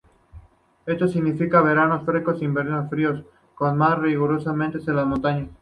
[0.87, 5.49] Esto significa veranos frescos e inviernos fríos, con más rigurosidad en las montañas.